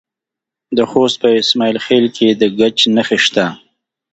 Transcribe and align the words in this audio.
د 0.77 0.79
خوست 0.89 1.17
په 1.23 1.29
اسماعیل 1.41 1.77
خیل 1.85 2.05
کې 2.17 2.27
د 2.41 2.43
ګچ 2.59 2.77
نښې 2.95 3.17
شته. 3.25 3.45